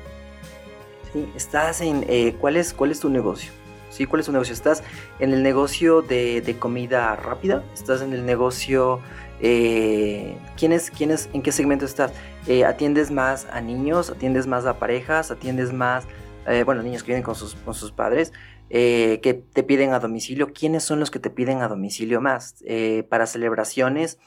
Estás 1.34 1.80
en 1.80 2.04
eh, 2.06 2.36
¿cuál, 2.38 2.56
es, 2.56 2.74
tu 3.00 3.08
negocio. 3.08 3.50
¿sí? 3.88 4.04
¿Cuál 4.04 4.20
es 4.20 4.26
tu 4.26 4.32
negocio? 4.32 4.52
¿Estás 4.52 4.82
en 5.20 5.32
el 5.32 5.42
negocio 5.42 6.02
de, 6.02 6.56
comida 6.58 7.16
rápida? 7.16 7.64
¿Estás 7.74 8.02
en 8.02 8.12
el 8.12 8.24
negocio... 8.24 9.00
Eh, 9.44 10.36
¿quién 10.56 10.72
es, 10.72 10.92
¿En 11.32 11.42
qué 11.42 11.50
segmento 11.50 11.84
estás? 11.84 12.12
Eh, 12.46 12.64
¿Atiendes 12.64 13.10
más 13.10 13.46
a 13.50 13.60
niños? 13.60 14.10
¿Atiendes 14.10 14.46
más 14.46 14.66
a 14.66 14.78
parejas? 14.78 15.30
¿Atiendes 15.30 15.72
más, 15.72 16.06
eh, 16.46 16.62
bueno, 16.62 16.82
niños 16.82 17.02
que 17.02 17.08
vienen 17.08 17.24
con 17.24 17.34
sus, 17.34 17.54
con 17.56 17.74
sus 17.74 17.90
padres? 17.90 18.32
que 18.68 19.44
te 19.52 19.62
piden 19.62 19.92
a 19.92 19.98
domicilio. 19.98 20.54
¿Quiénes 20.54 20.82
son 20.84 20.98
los 20.98 21.10
que 21.10 21.18
te 21.18 21.28
piden 21.28 21.60
a 21.60 21.68
domicilio 21.68 22.22
más? 22.22 22.64
para 23.10 23.26
celebraciones, 23.26 24.18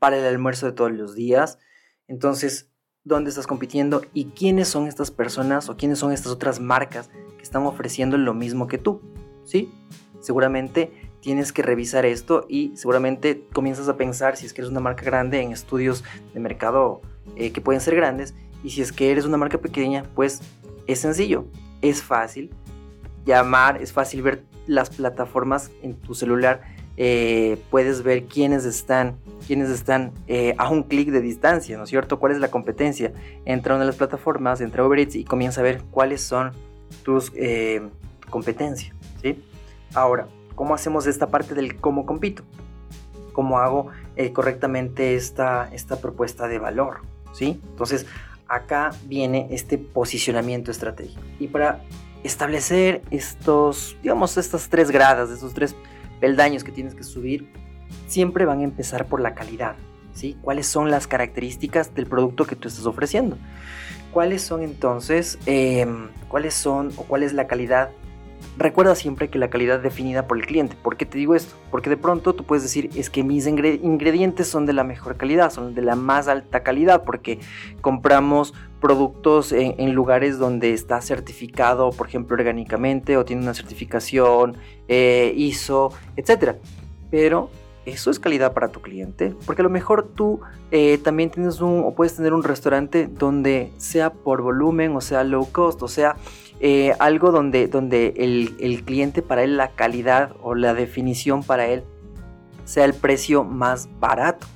para 0.00 0.18
el 0.18 0.24
almuerzo 0.24 0.66
de 0.66 0.72
todos 0.72 0.90
los 0.90 1.14
días. 1.14 1.58
Entonces, 2.08 2.69
¿dónde 3.04 3.30
estás 3.30 3.46
compitiendo? 3.46 4.02
¿Y 4.12 4.26
quiénes 4.26 4.68
son 4.68 4.86
estas 4.86 5.10
personas 5.10 5.68
o 5.68 5.76
quiénes 5.76 5.98
son 5.98 6.12
estas 6.12 6.32
otras 6.32 6.60
marcas 6.60 7.08
que 7.36 7.42
están 7.42 7.62
ofreciendo 7.62 8.18
lo 8.18 8.34
mismo 8.34 8.66
que 8.66 8.78
tú, 8.78 9.00
¿sí? 9.44 9.72
Seguramente 10.20 10.92
tienes 11.20 11.52
que 11.52 11.62
revisar 11.62 12.04
esto 12.04 12.46
y 12.48 12.72
seguramente 12.76 13.46
comienzas 13.52 13.88
a 13.88 13.96
pensar 13.96 14.36
si 14.36 14.46
es 14.46 14.52
que 14.52 14.60
eres 14.60 14.70
una 14.70 14.80
marca 14.80 15.04
grande 15.04 15.40
en 15.40 15.52
estudios 15.52 16.04
de 16.34 16.40
mercado 16.40 17.00
eh, 17.36 17.52
que 17.52 17.60
pueden 17.60 17.80
ser 17.80 17.94
grandes 17.94 18.34
y 18.62 18.70
si 18.70 18.82
es 18.82 18.92
que 18.92 19.10
eres 19.10 19.24
una 19.24 19.38
marca 19.38 19.58
pequeña, 19.58 20.04
pues 20.14 20.40
es 20.86 21.00
sencillo, 21.00 21.46
es 21.80 22.02
fácil 22.02 22.50
llamar, 23.24 23.80
es 23.82 23.92
fácil 23.92 24.22
ver 24.22 24.44
las 24.66 24.90
plataformas 24.90 25.70
en 25.82 25.94
tu 25.94 26.14
celular 26.14 26.62
eh, 27.02 27.56
puedes 27.70 28.02
ver 28.02 28.24
quiénes 28.24 28.66
están, 28.66 29.16
quiénes 29.46 29.70
están 29.70 30.12
eh, 30.26 30.54
a 30.58 30.68
un 30.68 30.82
clic 30.82 31.08
de 31.08 31.22
distancia, 31.22 31.78
¿no 31.78 31.84
es 31.84 31.88
cierto? 31.88 32.20
¿Cuál 32.20 32.32
es 32.32 32.40
la 32.40 32.50
competencia? 32.50 33.14
Entra 33.46 33.72
a 33.72 33.76
una 33.76 33.86
de 33.86 33.86
las 33.86 33.96
plataformas, 33.96 34.60
entra 34.60 34.82
a 34.82 34.86
Uber 34.86 34.98
Eats 34.98 35.14
y 35.14 35.24
comienza 35.24 35.62
a 35.62 35.64
ver 35.64 35.80
cuáles 35.90 36.20
son 36.20 36.52
tus 37.02 37.32
eh, 37.36 37.88
competencias, 38.28 38.94
¿sí? 39.22 39.42
Ahora, 39.94 40.28
¿cómo 40.54 40.74
hacemos 40.74 41.06
esta 41.06 41.28
parte 41.28 41.54
del 41.54 41.80
cómo 41.80 42.04
compito? 42.04 42.42
¿Cómo 43.32 43.60
hago 43.60 43.86
correctamente 44.34 45.14
esta, 45.14 45.70
esta 45.72 46.02
propuesta 46.02 46.48
de 46.48 46.58
valor? 46.58 46.98
¿Sí? 47.32 47.58
Entonces, 47.70 48.04
acá 48.46 48.90
viene 49.06 49.46
este 49.52 49.78
posicionamiento 49.78 50.70
estratégico. 50.70 51.22
Y 51.38 51.48
para 51.48 51.80
establecer 52.24 53.00
estos, 53.10 53.96
digamos, 54.02 54.36
estas 54.36 54.68
tres 54.68 54.90
gradas, 54.90 55.30
estos 55.30 55.54
tres 55.54 55.74
peldaños 56.20 56.64
que 56.64 56.72
tienes 56.72 56.94
que 56.94 57.04
subir, 57.04 57.52
siempre 58.06 58.44
van 58.44 58.60
a 58.60 58.64
empezar 58.64 59.06
por 59.06 59.20
la 59.20 59.34
calidad. 59.34 59.76
¿sí? 60.14 60.36
¿Cuáles 60.42 60.66
son 60.66 60.90
las 60.90 61.06
características 61.06 61.94
del 61.94 62.06
producto 62.06 62.46
que 62.46 62.56
tú 62.56 62.68
estás 62.68 62.86
ofreciendo? 62.86 63.36
¿Cuáles 64.12 64.42
son 64.42 64.62
entonces, 64.62 65.38
em, 65.46 66.08
cuáles 66.28 66.54
son 66.54 66.92
o 66.96 67.04
cuál 67.04 67.22
es 67.22 67.32
la 67.32 67.46
calidad 67.46 67.90
Recuerda 68.58 68.94
siempre 68.94 69.28
que 69.28 69.38
la 69.38 69.48
calidad 69.48 69.80
definida 69.80 70.26
por 70.26 70.38
el 70.38 70.46
cliente. 70.46 70.76
¿Por 70.82 70.96
qué 70.96 71.06
te 71.06 71.16
digo 71.16 71.34
esto? 71.34 71.54
Porque 71.70 71.88
de 71.88 71.96
pronto 71.96 72.34
tú 72.34 72.44
puedes 72.44 72.62
decir, 72.62 72.90
es 72.94 73.08
que 73.08 73.22
mis 73.22 73.46
ingredientes 73.46 74.48
son 74.48 74.66
de 74.66 74.72
la 74.72 74.84
mejor 74.84 75.16
calidad, 75.16 75.50
son 75.50 75.74
de 75.74 75.82
la 75.82 75.94
más 75.94 76.28
alta 76.28 76.62
calidad, 76.62 77.04
porque 77.04 77.38
compramos 77.80 78.52
productos 78.80 79.52
en, 79.52 79.94
lugares 79.94 80.38
donde 80.38 80.72
está 80.72 81.00
certificado, 81.00 81.90
por 81.90 82.08
ejemplo, 82.08 82.36
orgánicamente, 82.36 83.16
o 83.16 83.24
tiene 83.24 83.42
una 83.42 83.54
certificación 83.54 84.56
eh, 84.88 85.32
ISO, 85.36 85.92
etc. 86.16 86.56
Pero 87.10 87.50
eso 87.86 88.10
es 88.10 88.18
calidad 88.18 88.52
para 88.52 88.68
tu 88.68 88.80
cliente, 88.80 89.34
porque 89.46 89.62
a 89.62 89.64
lo 89.64 89.70
mejor 89.70 90.08
tú 90.14 90.40
eh, 90.70 90.98
también 90.98 91.30
tienes 91.30 91.60
un, 91.60 91.82
o 91.84 91.94
puedes 91.94 92.14
tener 92.14 92.32
un 92.32 92.42
restaurante 92.42 93.06
donde 93.06 93.72
sea 93.78 94.12
por 94.12 94.42
volumen, 94.42 94.94
o 94.96 95.00
sea 95.00 95.24
low 95.24 95.50
cost, 95.50 95.82
o 95.82 95.88
sea 95.88 96.16
eh, 96.62 96.92
algo 96.98 97.32
donde, 97.32 97.68
donde 97.68 98.12
el, 98.18 98.84
cliente 98.84 99.22
para 99.22 99.42
él 99.42 99.56
la 99.56 99.70
calidad 99.70 100.36
o 100.42 100.54
la 100.54 100.74
definición 100.74 101.42
para 101.42 101.66
él 101.66 101.84
sea 102.64 102.84
el 102.84 102.92
precio 102.92 103.44
más 103.44 103.88
barato. 103.98 104.46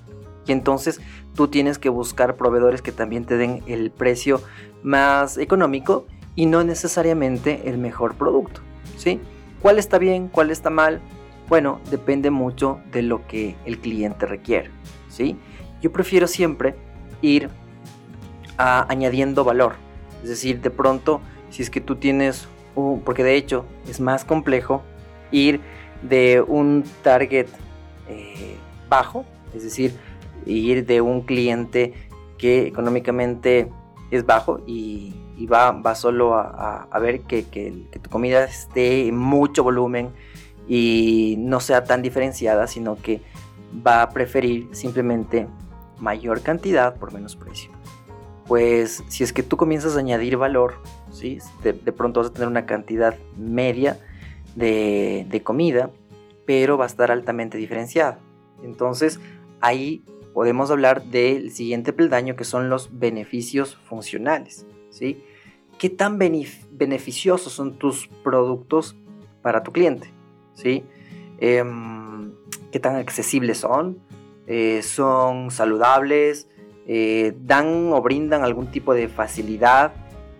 Y 0.46 0.52
entonces 0.52 1.00
tú 1.34 1.48
tienes 1.48 1.78
que 1.78 1.88
buscar 1.88 2.36
proveedores 2.36 2.82
que 2.82 2.92
también 2.92 3.24
te 3.24 3.36
den 3.36 3.62
el 3.66 3.90
precio 3.90 4.40
más 4.82 5.38
económico 5.38 6.06
y 6.36 6.46
no 6.46 6.64
necesariamente 6.64 7.68
el 7.68 7.78
mejor 7.78 8.14
producto. 8.14 8.60
¿sí? 8.96 9.20
¿Cuál 9.60 9.78
está 9.78 9.98
bien? 9.98 10.28
¿Cuál 10.28 10.50
está 10.50 10.70
mal? 10.70 11.00
Bueno, 11.48 11.80
depende 11.90 12.30
mucho 12.30 12.80
de 12.92 13.02
lo 13.02 13.26
que 13.26 13.56
el 13.64 13.78
cliente 13.78 14.26
requiere. 14.26 14.70
¿sí? 15.08 15.36
Yo 15.82 15.92
prefiero 15.92 16.26
siempre 16.26 16.74
ir 17.22 17.50
añadiendo 18.56 19.44
valor. 19.44 19.74
Es 20.22 20.28
decir, 20.28 20.60
de 20.60 20.70
pronto 20.70 21.20
si 21.50 21.62
es 21.62 21.70
que 21.70 21.80
tú 21.80 21.96
tienes 21.96 22.48
un, 22.74 23.00
porque 23.00 23.22
de 23.22 23.36
hecho 23.36 23.64
es 23.88 24.00
más 24.00 24.24
complejo 24.24 24.82
ir 25.30 25.60
de 26.02 26.42
un 26.46 26.84
target 27.02 27.46
eh, 28.08 28.56
bajo, 28.88 29.24
es 29.54 29.62
decir, 29.62 29.94
ir 30.46 30.86
de 30.86 31.00
un 31.00 31.22
cliente 31.22 31.94
que 32.38 32.66
económicamente 32.66 33.70
es 34.10 34.26
bajo 34.26 34.60
y, 34.66 35.14
va, 35.50 35.72
va, 35.72 35.94
solo 35.94 36.34
a, 36.34 36.98
ver 37.00 37.20
que, 37.22 37.44
que, 37.44 37.72
tu 38.02 38.10
comida 38.10 38.44
esté 38.44 39.08
en 39.08 39.16
mucho 39.16 39.62
volumen 39.62 40.10
y 40.68 41.36
no 41.38 41.60
sea 41.60 41.84
tan 41.84 42.02
diferenciada, 42.02 42.66
sino 42.66 42.96
que 42.96 43.20
va 43.86 44.02
a 44.02 44.10
preferir 44.10 44.68
simplemente 44.72 45.46
mayor 45.98 46.42
cantidad 46.42 46.96
por 46.96 47.12
menos 47.12 47.36
precio. 47.36 47.70
Pues 48.46 49.02
si 49.08 49.24
es 49.24 49.32
que 49.32 49.42
tú 49.42 49.56
comienzas 49.56 49.96
a 49.96 50.00
añadir 50.00 50.36
valor 50.36 50.74
de, 51.62 51.92
pronto 51.92 52.20
vas 52.20 52.30
a 52.30 52.32
tener 52.32 52.48
una 52.48 52.66
cantidad 52.66 53.16
media 53.36 53.98
de, 54.56 55.40
comida, 55.44 55.90
pero 56.46 56.76
va 56.76 56.84
a 56.84 56.86
estar 56.86 57.10
altamente 57.10 57.58
diferenciada. 57.58 58.18
Entonces, 58.62 59.20
ahí 59.60 60.02
podemos 60.34 60.70
hablar 60.70 61.04
del 61.04 61.50
siguiente 61.50 61.92
peldaño 61.94 62.36
que 62.36 62.44
son 62.44 62.68
los 62.68 62.98
beneficios 62.98 63.76
funcionales, 63.76 64.66
¿sí? 64.90 65.24
¿Qué 65.78 65.88
tan 65.88 66.18
beneficiosos 66.18 67.52
son 67.52 67.78
tus 67.78 68.08
productos 68.22 68.96
para 69.40 69.62
tu 69.62 69.72
cliente? 69.72 70.12
¿sí? 70.52 70.84
Em, 71.38 72.32
¿Qué 72.70 72.78
tan 72.78 72.96
accesibles 72.96 73.58
son? 73.58 73.98
Eh, 74.46 74.82
¿Son 74.82 75.50
saludables? 75.50 76.48
Eh, 76.86 77.34
¿Dan 77.40 77.92
o 77.92 78.02
brindan 78.02 78.44
algún 78.44 78.70
tipo 78.70 78.94
de 78.94 79.08
facilidad? 79.08 79.94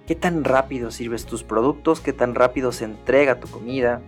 qué 0.07 0.14
tan 0.14 0.44
rápido 0.44 0.90
sirves 0.90 1.26
tus 1.26 1.42
productos, 1.44 2.00
qué 2.00 2.12
tan 2.12 2.35
rápido 2.35 2.72
se 2.72 2.85
entrega 2.85 3.40
tu 3.40 3.48
comida, 3.48 4.02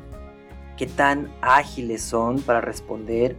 qué 0.77 0.87
tan 0.87 1.31
ágiles 1.41 2.03
son 2.03 2.41
para 2.41 2.61
responder, 2.61 3.37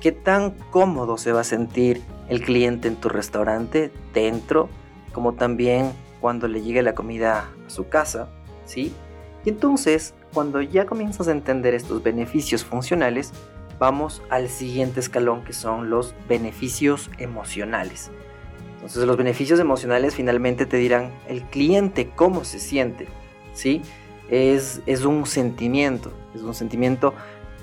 qué 0.00 0.12
tan 0.12 0.52
cómodo 0.70 1.16
se 1.16 1.32
va 1.32 1.40
a 1.40 1.44
sentir 1.44 2.02
el 2.28 2.42
cliente 2.42 2.88
en 2.88 2.96
tu 2.96 3.08
restaurante 3.08 3.92
dentro, 4.14 4.68
como 5.12 5.34
también 5.34 5.92
cuando 6.20 6.48
le 6.48 6.62
llegue 6.62 6.82
la 6.82 6.94
comida 6.94 7.50
a 7.66 7.70
su 7.70 7.88
casa, 7.88 8.28
¿sí? 8.64 8.92
Y 9.44 9.50
entonces, 9.50 10.14
cuando 10.32 10.62
ya 10.62 10.86
comienzas 10.86 11.28
a 11.28 11.32
entender 11.32 11.74
estos 11.74 12.02
beneficios 12.02 12.64
funcionales, 12.64 13.32
vamos 13.78 14.22
al 14.30 14.48
siguiente 14.48 15.00
escalón 15.00 15.42
que 15.44 15.52
son 15.52 15.90
los 15.90 16.14
beneficios 16.28 17.10
emocionales. 17.18 18.10
Entonces 18.76 19.04
los 19.04 19.16
beneficios 19.16 19.60
emocionales 19.60 20.14
finalmente 20.14 20.66
te 20.66 20.76
dirán 20.76 21.12
el 21.28 21.42
cliente 21.42 22.10
cómo 22.14 22.44
se 22.44 22.58
siente, 22.58 23.06
¿sí? 23.54 23.82
Es, 24.28 24.80
es 24.86 25.04
un 25.04 25.26
sentimiento, 25.26 26.12
es 26.34 26.42
un 26.42 26.54
sentimiento 26.54 27.14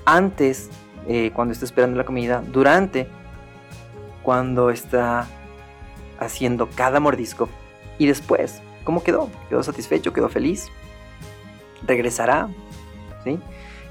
antes, 0.04 0.70
eh, 1.08 1.30
cuando 1.34 1.52
está 1.52 1.64
esperando 1.64 1.96
la 1.96 2.04
comida, 2.04 2.42
durante, 2.46 3.08
cuando 4.22 4.70
está 4.70 5.26
haciendo 6.18 6.68
cada 6.68 7.00
mordisco 7.00 7.48
y 7.98 8.06
después, 8.06 8.60
¿cómo 8.84 9.02
quedó? 9.02 9.30
¿Quedó 9.48 9.62
satisfecho? 9.62 10.12
¿Quedó 10.12 10.28
feliz? 10.28 10.68
¿Regresará? 11.86 12.48
¿Sí? 13.24 13.38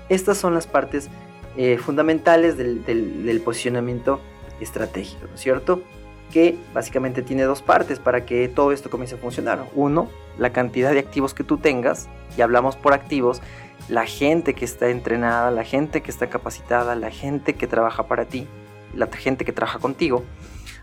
Estas 0.10 0.38
son 0.38 0.54
las 0.54 0.68
partes 0.68 1.10
eh, 1.58 1.78
fundamentales 1.78 2.58
del, 2.58 2.86
del 2.86 3.42
posicionamiento 3.42 4.20
estratégico, 4.60 5.28
¿no 5.28 5.36
es 5.36 5.42
cierto? 5.42 5.82
Que 6.32 6.58
básicamente 6.74 7.22
tiene 7.22 7.44
dos 7.44 7.62
partes 7.62 8.00
para 8.00 8.26
que 8.26 8.48
todo 8.48 8.72
esto 8.72 8.90
comience 8.90 9.16
a 9.16 9.18
funcionar. 9.18 9.66
Uno, 9.76 10.10
la 10.38 10.52
cantidad 10.52 10.92
de 10.92 11.00
activos 11.00 11.34
que 11.34 11.44
tú 11.44 11.58
tengas, 11.58 12.08
y 12.38 12.42
hablamos 12.42 12.76
por 12.76 12.94
activos, 12.94 13.42
la 13.88 14.06
gente 14.06 14.54
que 14.54 14.66
está 14.66 14.90
entrenada, 14.90 15.52
la 15.52 15.64
gente 15.64 16.02
que 16.02 16.12
está 16.12 16.30
capacitada, 16.30 16.96
la 16.96 17.12
gente 17.12 17.56
que 17.56 17.68
trabaja 17.68 18.08
para 18.08 18.26
ti, 18.26 18.48
la 18.94 19.08
gente 19.08 19.46
que 19.46 19.52
trabaja 19.52 19.80
contigo. 19.80 20.24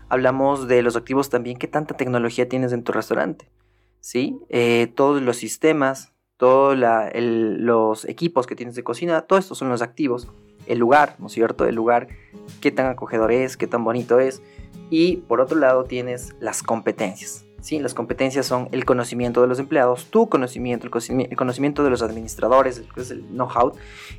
Hablamos 0.09 0.67
de 0.67 0.81
los 0.81 0.95
activos 0.95 1.29
también, 1.29 1.57
qué 1.57 1.67
tanta 1.67 1.95
tecnología 1.95 2.47
tienes 2.47 2.73
en 2.73 2.83
tu 2.83 2.91
restaurante, 2.91 3.49
¿sí? 3.99 4.39
Eh, 4.49 4.91
todos 4.95 5.21
los 5.21 5.37
sistemas, 5.37 6.13
todos 6.37 6.77
los 7.13 8.05
equipos 8.05 8.47
que 8.47 8.55
tienes 8.55 8.75
de 8.75 8.83
cocina, 8.83 9.21
todo 9.21 9.39
esto 9.39 9.55
son 9.55 9.69
los 9.69 9.81
activos. 9.81 10.27
El 10.65 10.79
lugar, 10.79 11.15
¿no 11.19 11.27
es 11.27 11.33
cierto? 11.33 11.65
El 11.65 11.75
lugar, 11.75 12.09
qué 12.61 12.71
tan 12.71 12.87
acogedor 12.87 13.31
es, 13.31 13.55
qué 13.55 13.67
tan 13.67 13.85
bonito 13.85 14.19
es 14.19 14.41
y 14.89 15.17
por 15.17 15.41
otro 15.41 15.57
lado 15.57 15.83
tienes 15.83 16.35
las 16.39 16.63
competencias. 16.63 17.45
¿sí? 17.61 17.79
Las 17.79 17.93
competencias 17.93 18.45
son 18.45 18.69
el 18.71 18.85
conocimiento 18.85 19.41
de 19.41 19.47
los 19.47 19.59
empleados, 19.59 20.05
tu 20.05 20.29
conocimiento, 20.29 20.87
el 20.87 21.35
conocimiento 21.35 21.83
de 21.83 21.89
los 21.89 22.01
administradores, 22.01 22.83
el 23.09 23.23
know-how 23.27 23.73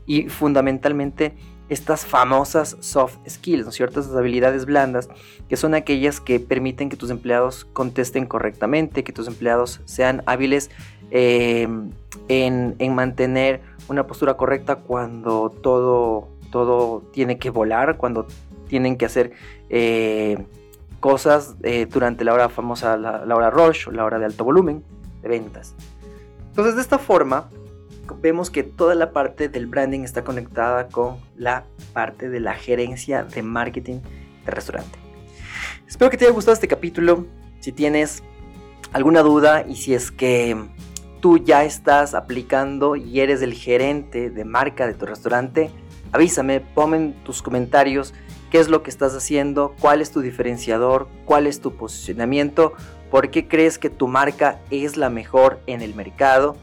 y 0.06 0.28
fundamentalmente 0.28 1.34
estas 1.68 2.06
famosas 2.06 2.76
soft 2.80 3.18
skills, 3.28 3.64
¿no? 3.64 3.86
Estas 3.86 4.14
habilidades 4.14 4.64
blandas 4.64 5.08
que 5.48 5.56
son 5.56 5.74
aquellas 5.74 6.20
que 6.20 6.40
permiten 6.40 6.88
que 6.88 6.96
tus 6.96 7.10
empleados 7.10 7.66
contesten 7.72 8.26
correctamente, 8.26 9.04
que 9.04 9.12
tus 9.12 9.28
empleados 9.28 9.80
sean 9.84 10.22
hábiles 10.26 10.70
em, 11.10 11.90
en, 12.28 12.94
mantener 12.94 13.60
una 13.88 14.06
postura 14.06 14.36
correcta 14.36 14.76
cuando 14.76 15.50
todo, 15.50 16.28
todo 16.50 17.02
tiene 17.12 17.38
que 17.38 17.50
volar, 17.50 17.96
cuando 17.98 18.26
tienen 18.68 18.96
que 18.96 19.06
hacer 19.06 19.32
eh, 19.68 20.46
cosas 21.00 21.56
eh, 21.62 21.86
durante 21.86 22.24
la 22.24 22.34
hora 22.34 22.48
famosa, 22.48 22.96
la, 22.96 23.34
hora 23.34 23.50
rush 23.50 23.88
o 23.88 23.92
la 23.92 24.04
hora 24.04 24.18
de 24.18 24.24
alto 24.24 24.44
volumen 24.44 24.82
de 25.22 25.28
ventas. 25.28 25.74
Entonces 26.48 26.74
de 26.76 26.82
esta 26.82 26.98
forma 26.98 27.48
vemos 28.20 28.50
que 28.50 28.62
toda 28.62 28.94
la 28.94 29.12
parte 29.12 29.48
del 29.48 29.66
branding 29.66 30.00
está 30.00 30.24
conectada 30.24 30.88
con 30.88 31.18
la 31.36 31.64
parte 31.92 32.28
de 32.28 32.40
la 32.40 32.54
gerencia 32.54 33.22
de 33.22 33.42
marketing 33.42 34.00
de 34.44 34.50
restaurante. 34.50 34.98
Espero 35.86 36.10
que 36.10 36.16
te 36.16 36.24
haya 36.24 36.34
gustado 36.34 36.54
este 36.54 36.68
capítulo. 36.68 37.26
Si 37.60 37.72
tienes 37.72 38.22
alguna 38.92 39.22
duda 39.22 39.64
y 39.66 39.76
si 39.76 39.94
es 39.94 40.10
que 40.10 40.56
tú 41.20 41.38
ya 41.38 41.64
estás 41.64 42.14
aplicando 42.14 42.96
y 42.96 43.20
eres 43.20 43.42
el 43.42 43.52
gerente 43.52 44.30
de 44.30 44.44
marca 44.44 44.86
de 44.86 44.94
tu 44.94 45.06
restaurante, 45.06 45.70
avísame, 46.12 46.60
ponme 46.60 47.14
tus 47.24 47.42
comentarios 47.42 48.14
qué 48.50 48.58
es 48.58 48.68
lo 48.68 48.82
que 48.82 48.90
estás 48.90 49.14
haciendo, 49.14 49.74
cuál 49.80 50.00
es 50.00 50.10
tu 50.10 50.20
diferenciador, 50.20 51.08
cuál 51.24 51.46
es 51.46 51.60
tu 51.60 51.74
posicionamiento, 51.74 52.72
por 53.10 53.30
qué 53.30 53.48
crees 53.48 53.78
que 53.78 53.90
tu 53.90 54.08
marca 54.08 54.60
es 54.70 54.96
la 54.96 55.10
mejor 55.10 55.60
en 55.66 55.82
el 55.82 55.94
mercado. 55.94 56.56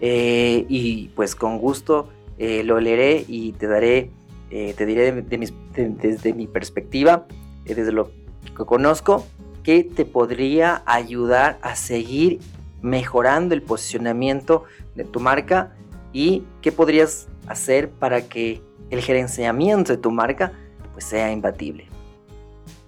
Eh, 0.00 0.66
y 0.68 1.08
pues 1.14 1.34
con 1.34 1.58
gusto 1.58 2.08
eh, 2.38 2.62
lo 2.64 2.80
leeré 2.80 3.24
y 3.26 3.52
te 3.52 3.66
daré, 3.66 4.10
eh, 4.50 4.74
te 4.76 4.84
diré 4.84 5.12
desde 5.12 6.34
mi 6.34 6.46
perspectiva, 6.46 7.26
desde 7.64 7.92
lo 7.92 8.10
que 8.56 8.64
conozco, 8.64 9.26
que 9.62 9.82
te 9.82 10.04
podría 10.04 10.82
ayudar 10.86 11.58
a 11.62 11.76
seguir 11.76 12.40
mejorando 12.82 13.54
el 13.54 13.62
posicionamiento 13.62 14.64
de 14.94 15.04
tu 15.04 15.18
marca 15.18 15.74
y 16.12 16.44
qué 16.60 16.72
podrías 16.72 17.28
hacer 17.48 17.90
para 17.90 18.28
que 18.28 18.62
el 18.90 19.00
gerenciamiento 19.00 19.92
de 19.92 19.98
tu 19.98 20.10
marca 20.10 20.52
pues 20.96 21.04
sea 21.04 21.30
imbatible. 21.30 21.86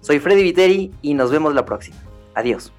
Soy 0.01 0.19
Freddy 0.19 0.41
Viteri 0.41 0.91
y 1.03 1.13
nos 1.13 1.29
vemos 1.29 1.53
la 1.53 1.63
próxima. 1.63 1.97
Adiós. 2.33 2.71